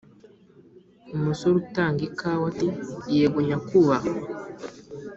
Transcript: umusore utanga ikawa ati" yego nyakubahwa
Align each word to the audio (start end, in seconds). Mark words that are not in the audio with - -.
umusore 1.15 1.55
utanga 1.63 2.01
ikawa 2.09 2.43
ati" 2.51 2.67
yego 3.15 3.37
nyakubahwa 3.47 4.15